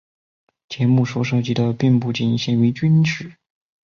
[0.67, 3.33] 节目所涉及的并不仅限于军事。